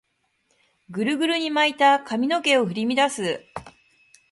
[0.89, 3.43] グルグルに巻いた髪の毛を振り乱す